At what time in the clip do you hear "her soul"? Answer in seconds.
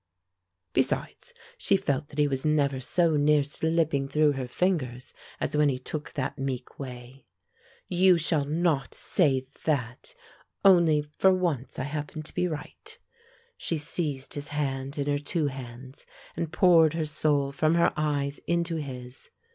16.95-17.51